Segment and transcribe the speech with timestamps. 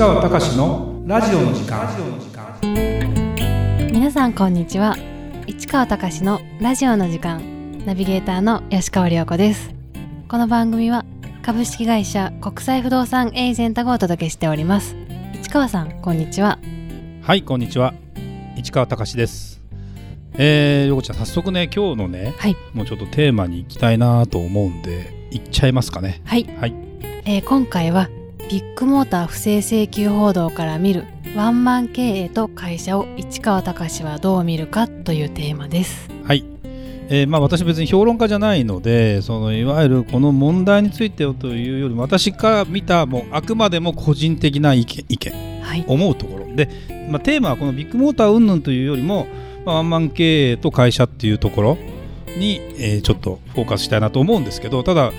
[0.00, 1.86] 川隆のラジオの時間。
[3.92, 4.96] 皆さんこんにちは。
[5.46, 7.84] 市川隆のラジオの時間。
[7.84, 9.74] ナビゲーターの吉川良子です。
[10.26, 11.04] この番組は
[11.42, 14.96] 株式会社国際不動産エージェントがお届けしております。
[15.34, 16.58] 市川さんこんにちは。
[17.20, 17.92] はいこんにちは。
[18.56, 19.60] 市川隆です。
[20.32, 22.56] えー、よこちゃん早速ね今日のね、はい。
[22.72, 26.22] もうちょっとテーマに行きたいなと思うんで行っちゃいますかね。
[26.24, 26.74] はい、はい。
[27.26, 28.08] えー今回は
[28.50, 31.04] ビッグモーター不正請求報道から見る
[31.36, 36.10] ワンマン経営と会社を市川隆はどう見るかというテーマです。
[36.24, 36.44] はい、
[37.08, 45.62] えーまあ、私別に評論家じゃないのでそのいわゆるこの問題についてというよりも私から見たもうあくまでも個人的な意見意見。
[45.62, 45.84] はい。
[45.86, 46.52] 思うところ。
[46.52, 46.68] で、
[47.08, 49.28] まあ、テーマはこのビッグモーター云々というよりも、
[49.64, 51.78] まあ、ワンマン経営と会社っていうところ
[52.36, 55.12] に、えーちょっとフォーカスしたいなと思うんですけどただ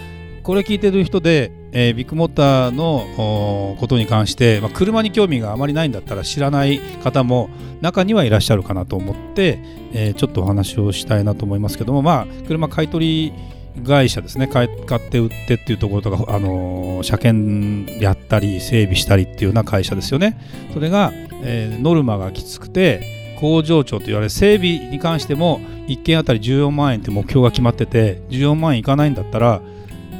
[0.44, 7.50] これ聞いてる人で、えービッグモーターのことに関して、まあ、車に興味があまりないんだったら知らない方も
[7.82, 9.60] 中にはいらっしゃるかなと思って、
[9.94, 13.34] えーちょっとお話をしたいなと思いますけどもまあ車買い取り
[13.86, 14.48] 会社ですね。
[14.48, 20.38] 買買って売ってっていうところとか、あのー車検やったり整備したりっていうような会社ですよね。
[20.74, 21.12] それが、
[21.44, 29.62] えーノルマがきつくて工場長と言われ整備に関しても1件あたり14万円って目標が決まってて14万円いかないんだったら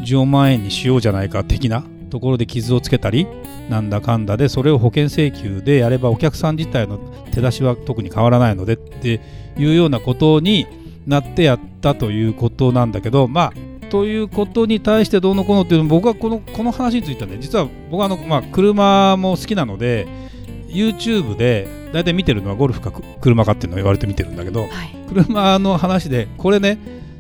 [0.02, 3.28] 14万円にしようじゃないか的なところで傷をつけたり
[3.70, 6.98] なんだかんだでそれを保険請求でやればお客さん自体の
[7.32, 9.22] 手出しは特に変わらないのでって
[9.58, 10.68] いうようなことに
[11.08, 20.08] なってやったということなんだけどまあということに対してどうのこうのっていうの僕はこのこの話についてはね実は僕はあの、まあ、車も好きなので
[20.68, 26.78] YouTube で大体見てるのはゴルフか車かっていうのを言われて見てるんだけどはい車の話でこれね、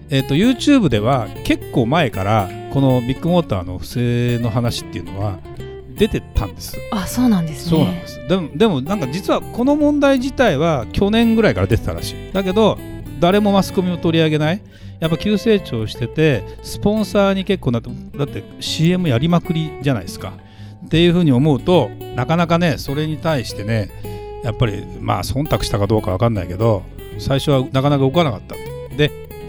[0.10, 5.40] えっと YouTube では結構前からこのビッグモーターの不正の話っていうのは
[5.96, 6.78] 出てたんです。
[6.92, 7.70] あそうなんですね。
[7.70, 8.28] そうなんです。
[8.28, 12.34] でもでもなんか実はこの問題自体は去年ぐらいから出てたらしい。
[12.34, 12.78] だけど
[13.20, 14.62] 誰もマスコミを取り上げない。
[15.00, 20.34] やっぱ急成長しててスポンサーに結構なってだって CM やりまくりじゃないですか。
[20.86, 23.90] っていうふうに思うとなかなかねそれに対してね
[24.44, 26.84] やっぱりまあ忖度したかどうかわかんないけど
[27.20, 28.56] 最初はなかなか動かなかった。
[28.56, 28.62] で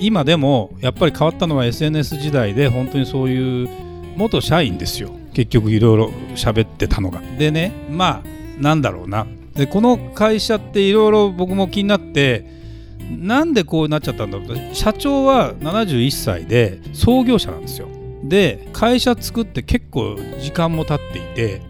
[0.03, 3.69] 今でもやっぱり変わったのは SNS 時代で本当にそういう
[4.17, 5.11] 元社員ですよ。
[5.33, 7.21] 結局いろいろ喋ってたのが。
[7.39, 9.27] でねまあなんだろうな。
[9.55, 12.47] でこの会社っていろいろ僕も気になって
[13.11, 14.49] なんでこうなっちゃったんだろう。
[14.49, 17.87] と社長は71歳で創業者なんですよ。
[18.25, 21.63] で会社作って結構時間も経っていて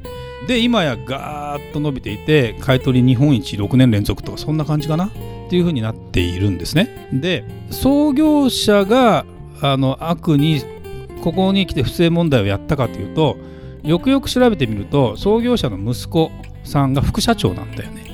[0.49, 5.10] で今やガーッと伸びていて買い取り日本一6年連続とかそんな感じかな。
[5.52, 7.08] っていう風になっているんですね。
[7.12, 9.26] で創業者が
[9.60, 10.62] あの悪に
[11.22, 13.36] ここに来て不正問題をやったかというと
[13.82, 16.30] よくよく調べてみると創業者の息子
[16.64, 18.06] さんが副社長なんだよね。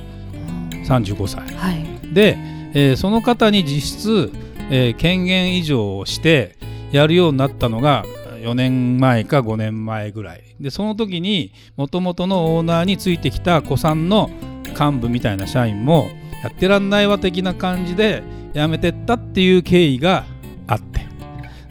[0.85, 1.47] 35歳。
[1.55, 1.85] はい。
[2.13, 2.37] で、
[2.75, 4.33] えーその方に実質、
[4.71, 6.57] えー権限移譲をして
[6.91, 8.05] やるようになったのが
[8.43, 10.43] 4年前か5年前ぐらい。
[10.59, 14.29] でその時にもともとのオーナーについてきた子さんの
[14.77, 16.09] 幹部みたいな社員も
[16.43, 18.23] やってらんないわ的な感じで
[18.55, 20.25] 辞めてったっていう経緯が
[20.67, 20.99] あって。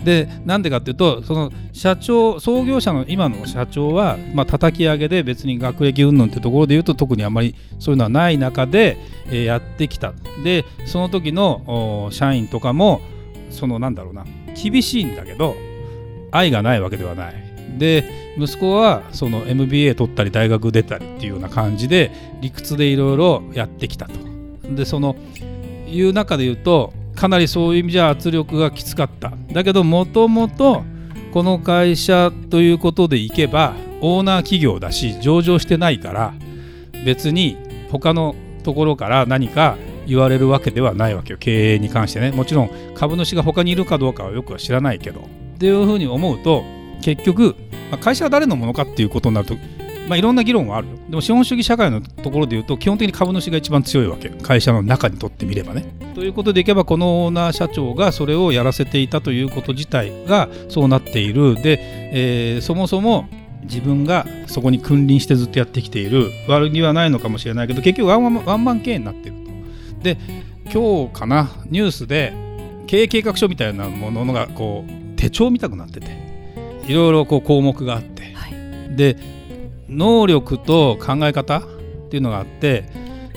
[0.03, 8.97] でなんでかっていうとその社長創業者の今の社長は、まあ叩き上げで別に学歴云々ってところで言うと特にあまりそういうのはない中で、
[9.27, 10.13] えーやってきた。
[10.43, 13.01] でその時の社員とかも
[13.49, 15.55] そのなんだろうな厳しいんだけど
[16.31, 17.35] 愛がないわけではない。
[17.77, 24.26] で息子はその MBA 取ったり大学出たりっていうような感じで理屈でいろいろやってきたと。
[24.75, 25.15] でその
[25.87, 29.33] いう中で言うとかなりそういう意味じゃ圧力がきつかった。
[29.51, 30.83] だけどもともと
[31.33, 36.33] この会社ということでいけばオーナー企業だし上場してないから
[37.05, 37.57] 別に
[37.91, 41.37] 他のところから何か言われるわけではないわけよ。
[41.39, 42.31] 経営に関してね。
[42.31, 45.21] もちろん株主が他にいるかどうかはよくは知らないけど。
[45.55, 46.63] っていうふうに思うと
[47.01, 47.55] 結局、
[47.91, 49.55] ま会社は誰のものかっていうことになると、
[50.07, 50.93] まあ、いろんな議論はあるよ。
[51.09, 55.85] でも資本主義社会のところで言うと基本的に株主が一番強いわけ会社の中にとってみればね。
[56.15, 61.55] ということでいけばこのオーナー社長がそれをやらせていたということ自体がそうなっている。
[61.61, 61.79] で、
[62.13, 63.27] えーそもそも
[63.63, 66.31] 自分がそこに君臨してずっとやってきている。
[66.47, 70.03] 悪気はないのかもしれないけど結局ワンワンワンマン経営になっていると。
[70.03, 70.17] で
[70.71, 72.33] 今日かなニュースで
[72.87, 76.17] 経営計画書みたいなものがこう手帳見たくなってて
[76.87, 78.33] いろいろこう項目があって。
[78.33, 78.95] はい。
[78.95, 79.36] で
[79.89, 81.61] 能力と考え方っ
[82.09, 82.89] ていうのがあって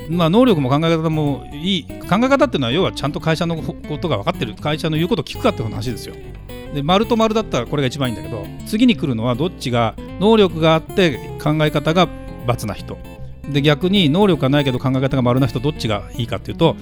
[0.09, 1.85] まあ能力も考え方もいい。
[1.85, 4.55] 考え方っていうのは要はちゃんと会社のことが分かってる。
[4.55, 6.15] 会社の言うことを聞くかっていう話ですよ。
[6.75, 12.09] で丸と丸だったらこれが一番いいんだけど次に来るのはどっちが能力があって考え方が
[12.47, 12.99] ×な人。
[13.49, 16.77] で逆に能力がないけど考え方が丸な人どっちがいいかっていうと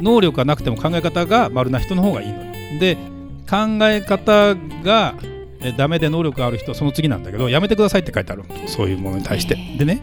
[0.00, 2.52] 能力がなくても考え方が丸な人の方がいいのよ。
[2.80, 2.96] で
[3.48, 5.14] 考え方が
[5.76, 8.42] ダメで能力がある人はその次なんだけどやめてくださいって書いてある。
[8.66, 10.02] そういうものに対して、でね。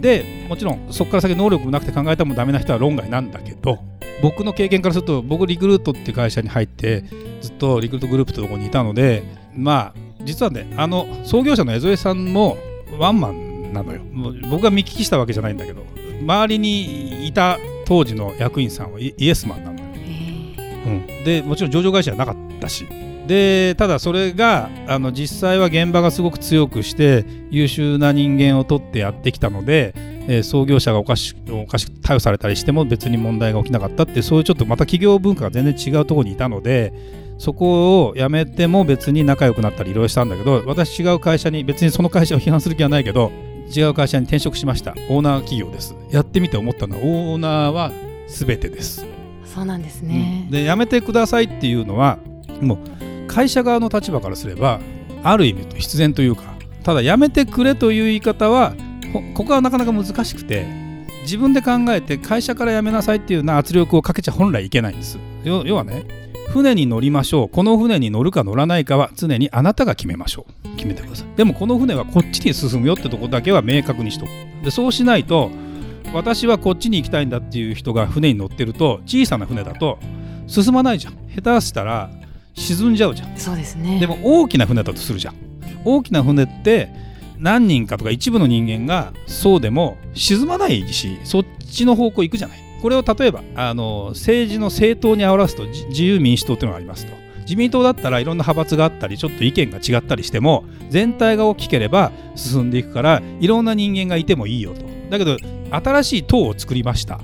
[0.00, 3.78] でもちろんそこから先能力なくて考えてもダメな人は論外なんだけど
[4.22, 7.04] 僕の経験からすると僕リクルートっていう会社に入って
[7.40, 12.58] ずっとリクルートグループってとこにいたのでまあ実はねあの創業者の江添さんも
[12.98, 14.02] ワンマンなのよ。
[14.50, 15.82] 僕が見聞きしたわけじゃないんだけど
[16.20, 19.84] 周りにいた当時の役員さんはイイエスマンなのよ、
[20.86, 22.86] うん、でもちろん上場会社じゃなかったし
[23.26, 29.92] でただそれがあの実際は現場がすごく強くして優秀な人間を取ってやってきたので、
[30.28, 36.92] えー創業者がおかしおかしく逮捕されたりしても別に問題が起きなかったってそういうちょっとまた企業文化が全然違うところにいたので
[37.38, 43.30] そこを辞めても別に仲良くなったりいろいろしたんだけど私違う会社に別にその会社を批判する気はないけど
[43.74, 44.92] 違う会社に転職しました。
[45.10, 45.96] オーナー企業です。
[46.10, 47.90] やってみて思ったのはオーナーは
[48.28, 49.04] 全てです。
[49.44, 50.46] そうなんですね。
[50.50, 52.18] で辞めてくださいっていうのは
[52.60, 52.78] もう
[53.36, 54.80] 会社側の立場からすれば
[55.22, 56.44] ある意味必然というか
[56.82, 58.74] ただ辞めてくれという言い方は
[59.34, 60.64] ここはなかなか難しくて
[61.20, 65.18] 自分で考えて会社から辞めなさいっていうような圧力をかけちゃ本来いけないんです。
[65.44, 66.06] 要要はね
[66.48, 67.48] 船に乗りましょう。
[67.50, 70.76] この船に乗るか乗らないかは常にあなたが決めましょう。
[70.76, 71.26] 決めてください。
[71.36, 74.30] でもこの船はこっちに進むよってとこだけは明確にしとく。
[74.64, 75.50] でそうしないと
[76.14, 79.98] 私はこっちに行きたいんだっていう人が船に乗ってると小さな船だと
[80.46, 81.18] 進まないじゃん。
[81.34, 82.08] 下手したら
[82.56, 83.36] 沈んじゃうじゃん。
[83.36, 84.00] そうですね。
[84.00, 85.34] でも大きな船だとするじゃん。
[85.84, 86.90] 大きな船って
[87.38, 92.58] 何人かとか一部の人間がそうでも沈まないしそっちの方向行くじゃない。
[92.82, 97.12] これを例えばあの政治の政党に表すとじ自由民主党っていうのがありますと。
[97.40, 104.84] 自民党だったらいろんな派閥があったりちょっと意見が違ったりしても全体が大きければ進んでいくからいろんな人間がいてもいいよと。
[105.10, 105.36] だけど
[105.70, 107.20] 新しい党を作りました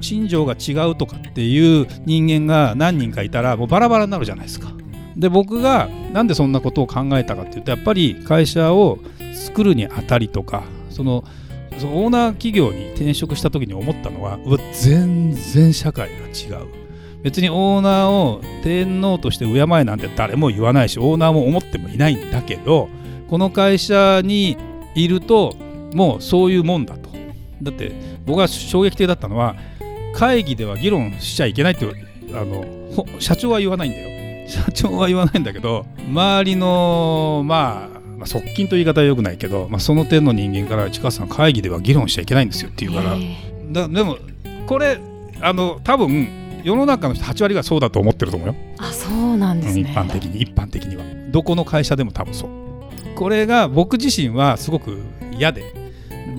[0.00, 4.72] 信条が違うとかっていう人間が何人かいたらもうバラバラになるじゃないですか。
[5.16, 8.98] で僕がなんでそんなことを考えたかっていうとやっぱり会社を
[9.34, 11.24] 作るにあたりとかその
[11.78, 16.66] そのオーナー企業に転職した時に思ったのはうわ全然社会が違う。
[17.22, 22.88] 別にオーナーを天皇として敬えなんて誰も言わないしオーナーも思ってもいないんだけど
[23.28, 24.56] この会社に
[24.94, 25.54] いると
[25.92, 27.10] もうそういうもんだと。
[27.62, 27.92] だって
[28.24, 29.54] 僕が衝撃的だったのは
[30.14, 31.86] 会議では議論しちゃいけないって
[32.32, 32.64] あの
[32.94, 34.10] ほ社長は言わないんだよ。
[34.48, 43.16] 社長は言わないんだけど周りのまあまあ側近という言い方はよくないけど、まあ、その点の人間から近さん会議では議論しちゃいけないんですよって言うから。
[43.16, 43.36] え
[43.72, 44.18] だでも
[44.66, 44.98] これ
[45.40, 46.28] あの多分
[46.64, 49.92] 世の中の人8割がそうだと思ってると思うよ、ーあそうなんです一ね。
[49.96, 51.04] 般的に一般的には。
[51.30, 52.50] どこの会社でも多分そう。
[53.14, 54.98] これが僕自身はすごく
[55.38, 55.72] 嫌で。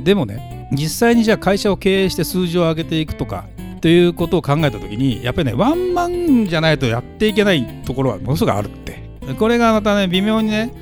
[0.03, 3.45] でもね実際にじゃあ会社を経営して数字を上げていくとか
[3.81, 9.01] ということを考えた時にやっぱりねワンマンじゃないとやっていけないところはものすごくあるって。
[9.39, 10.73] これがまたね微妙にね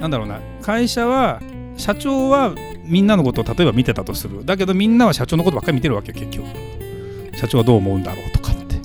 [0.00, 1.42] なんだろうな会社は
[1.76, 2.54] 社長は
[2.84, 4.44] みんなのことを例えば見てたとする。
[4.44, 6.46] だけどみんなは社長のことばっかり見てるわけよ結局。
[7.36, 8.76] 社長はどう思うんだろうとかって。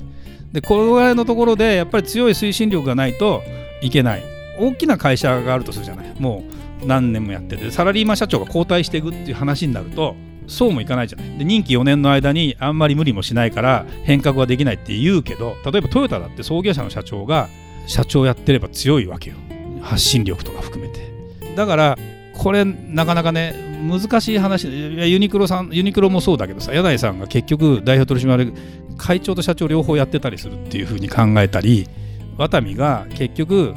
[0.52, 3.42] でこのぐらいのところでやっぱり強い推進力がないと
[3.82, 4.24] いけない。
[4.58, 6.14] 大きな会社があるとするじゃない。
[6.18, 6.42] も
[6.82, 7.70] う何年もやってて。
[7.70, 10.16] サラリーマン社長が交代していくっていう話になると
[10.50, 11.38] そうもいかないじゃない。
[11.38, 17.48] で任期4年の間にあんまり無理もしないから変革はできないって言うけど例えばトヨタだって創業者の社長が
[17.86, 19.36] 社長やってれば強いわけよ。
[19.80, 21.10] 発信力とか含めて。
[21.56, 21.98] だから
[22.34, 28.52] これなかなかね難しい話いやユニクロさんユニクロもそうだけどさ柳井さんが結局代表取締役
[28.98, 31.88] 会長と社長両方やってたりするっていうふうに考えたり
[32.36, 33.74] ワタミが結局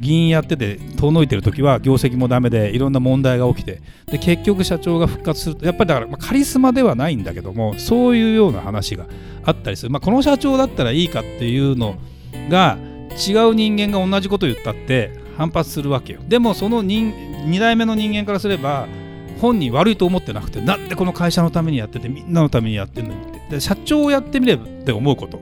[0.00, 9.06] 議員やってて遠のいてる時は業績もダメでいろんな問題が起きてで結局社長が復活するとやっぱりだからカリスマではないんだけどもそういうような話が
[9.44, 11.96] あったりする、まあ、この社長だったらいいかっていうの
[12.48, 12.78] が
[13.16, 16.20] 違う人間が同じこと言ったって反発するわけよ。
[16.26, 17.12] でもその人
[17.46, 18.86] 2代目の人間からすれば
[19.40, 23.36] 本人悪いと思ってなくてなんでこの会社のためにやっててみんなのためにやってるのにって。
[23.50, 25.40] で社長をやってみればって思うこと。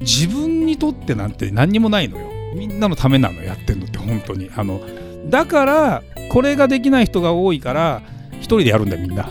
[0.00, 2.37] 自分にとってなんて何にもないのよ。
[2.58, 4.50] みんなのためなのやってるのって本当に。
[4.54, 4.80] あの
[5.26, 9.28] だからこれができない人が多いから一人でやるんだよみんな。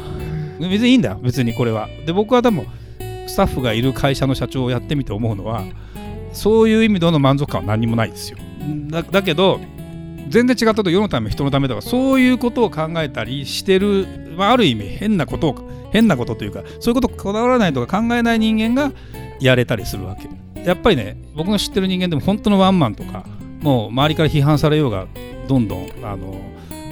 [0.59, 1.87] 別にいいんだよ別にこれは。
[2.05, 2.65] で僕はでも
[3.27, 5.63] スタッフがいる会社の社長をやってみて思うのは
[6.33, 8.37] そういう意味での満足感は何もないですよ。
[8.89, 9.59] だだけど
[10.29, 18.91] 全然違ったと世のため人のためとかそういうことを考えたりしてる、まあ、ある意味変なことを変なことというかそういうことこだわらないとか考えない人間が
[19.39, 20.27] やれたりするわけ。
[20.67, 23.25] やっぱりね僕の知ってる人間でも本当のワンマンとか
[23.61, 25.07] もう周りから批判されようが
[25.47, 26.35] どんどんあの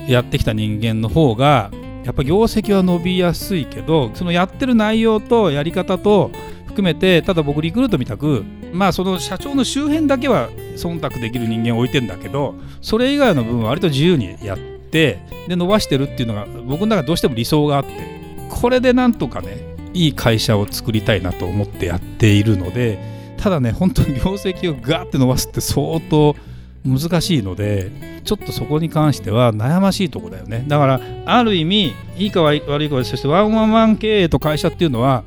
[0.08, 1.72] やってきた人間の方が
[2.06, 6.32] やっぱ業績は伸びやすいけどそのやってる内容とやり方と
[6.68, 17.92] 含めてただ僕リクルートみたくまあその社長の周辺だけは忖度できる人間を置いてんだけどそれ以外の部分は割と自由にやってで伸ばしてるっていうのが僕の中でどうしても理想があって
[18.50, 23.15] これでなんとかねいい会社を作りたいなと思ってやっているので
[23.46, 26.36] ただね本当に業績をガーって伸ばすって相当
[26.84, 30.66] 難しいのでちょっとそこに関しては悩ましいとこだよね。
[30.68, 35.24] だからある意味いいか悪いかそしてワンワンワン経営と会社っていうのは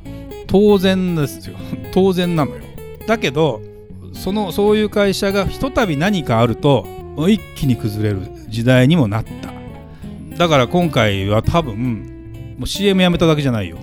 [0.47, 1.55] 当然ですよ。
[1.95, 2.57] 当然なのよ。
[3.07, 3.61] だけど
[4.11, 6.85] そのそういう会社がひとたび何かあると
[7.29, 10.37] 一気に崩れる時代にもなった。
[10.37, 13.77] だから今回は多分もう CM やめただけじゃないよ。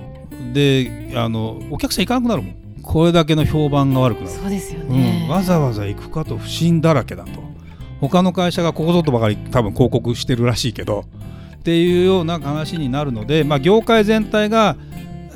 [0.52, 2.65] であのお客さん行かなくなるもん。
[2.87, 4.31] これだけの評判が悪くなる。
[4.31, 7.43] そうですよね、うん、わざわざ行くかと不審だらけだと。
[8.00, 11.05] 他の会社がここぞとばかり多分広告してるらしいけど。
[11.57, 14.76] っていうような話になるので、まあ、業界全体が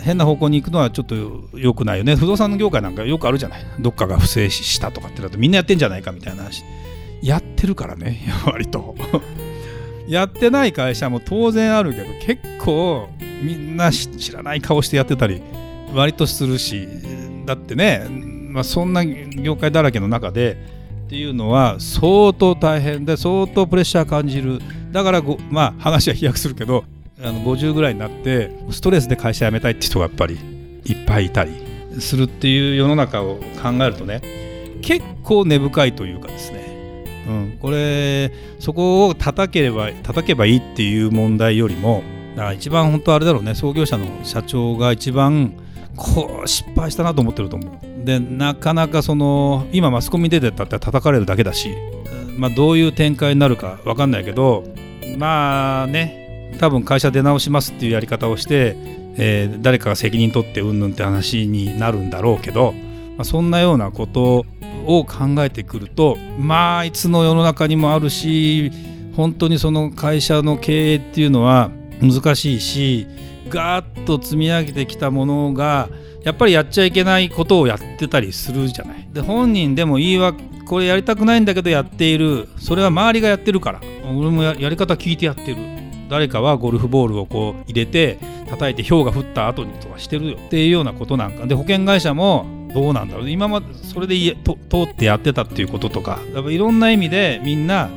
[0.01, 2.15] 変な方向に行くのはちょっと良くないよね。
[2.15, 3.65] 不動産の業界なんかよくあるじゃない。
[3.81, 6.65] どっかが不正したとかってなるとみんなやってんじゃないかみたいな話。
[7.21, 8.21] やってるからね。
[8.47, 8.95] 割と。
[10.09, 13.09] やってない会社も当然あるけど結構
[13.43, 15.41] みんな知らない顔してやってたり
[15.95, 16.89] 割とするし
[17.47, 18.07] だってね、
[18.51, 20.57] まあ、そんな業界だらけの中で
[21.07, 24.61] っていうのは相当大変で相当プレッシャー感じる。
[24.93, 26.85] だからまあ話は飛躍するけど
[27.23, 30.39] あの50ぐらいになってストレスで会社辞めたいって人がやっぱり
[30.85, 31.53] いっぱいいたり
[31.99, 34.23] するっていう世の中を考えるとね
[34.83, 42.03] 結構根深いというかですね、うん、これそこを叩ければ叩けばいいっていう問題よりも
[42.37, 45.55] だから一番本当あれだろうね創業者の社長が一番
[45.97, 48.05] こう失敗したなと思ってると思う。
[48.05, 51.75] でなかなかその今マスコミ出てたって叩かれるだけだし、
[52.37, 54.65] まあ、どういう展開になるか分かんないけど
[55.19, 58.77] まあね多分会社出直しますっていうやり方をして、
[59.17, 62.73] えー、誰かが責任取ってうんぬんって話になるんだろうけど、
[63.17, 64.47] まあ、そんなようなこと
[64.87, 68.73] を考えてくるとまあいつの世の中にもあるし
[69.17, 71.71] 本当にその会社の経営っていうのは
[72.01, 73.07] 難しいし
[73.49, 75.89] ガーッと積み上げてきたものが
[76.23, 79.09] やっぱりやっちゃいけないことをやってたりするじゃない。
[79.13, 82.49] で本人でも言い訳これやりたくないんだけどやっている。
[82.59, 83.81] それは周りがやってるから。
[84.05, 85.57] 俺もやり方聞いてやってる。
[86.09, 90.39] 誰かはゴルフボールをこう入れて叩いて氷が降った後にとかしてるよ。
[90.39, 91.47] っていうようなことなんか。
[91.47, 93.31] で保険会社もどうなんだろう。
[93.31, 96.21] 今までそれでと通ってやってたっていうこととか。
[96.35, 97.89] やっぱいろんな意味でみんな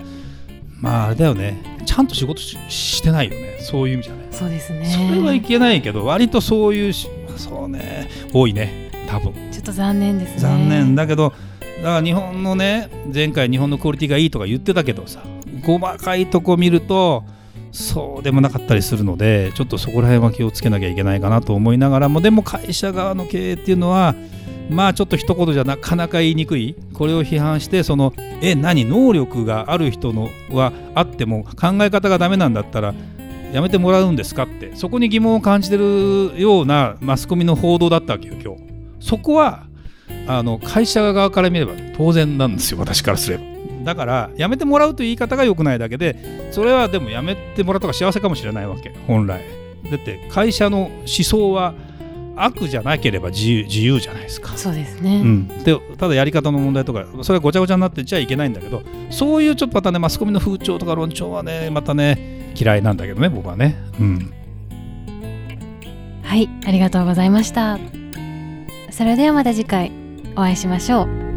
[0.83, 1.63] まああれだよね。
[1.85, 3.57] ちゃんと仕事してないよね。
[3.61, 4.27] そういう意味じゃね。
[4.31, 4.85] そうですね。
[4.85, 8.09] それはいけないけど割とそういうそうね。
[8.33, 8.91] 多いね。
[9.07, 9.33] 多分。
[9.49, 10.39] ちょっと残念ですね。
[10.39, 11.29] 残念だけど
[11.77, 15.23] だから日本のね前回日本のクオリティがいいとか言ってたけどさ
[15.65, 17.23] 細かいとこ見ると
[17.71, 24.15] そうでもなかったりするのでちょっとそこら辺は気をつけなきゃいけないかなと思いながらもでも会社側の経営っていうのは
[24.70, 26.75] まあちょっと一言じゃなかなか言いにくい。
[26.93, 28.86] これを批判してそのえ何？
[28.86, 32.93] 能力がある人のはあっても考え方がダメなんだったら
[33.51, 34.75] やめてもらうんですかって。
[34.75, 38.62] そこに疑問を感じてるようなマスコミの報道だったわけよ今日。
[39.00, 39.67] そこは
[40.27, 43.43] あの会社側から見れば当然なんですよ私からすれば。
[43.84, 49.43] だからやめてもらうという言い方が良くないだけでそれはでもやめてもらった方が幸せかもしれないわけ本来。
[49.91, 51.74] だって会社の思想は
[52.35, 54.55] 悪じゃなければ自由自由じゃないですか。
[54.57, 63.75] そうですね、うん、でただやり方の問題とかそれはごちゃごちゃになってちゃいけないんだけどそういうちょっとまたねマスコミの風潮とか論調はねまたね嫌いなんだけどね僕はね。
[63.99, 64.33] うん。
[66.23, 67.77] はいありがとうございました。
[68.91, 69.91] それではまた次回
[70.35, 71.32] お会いしましょう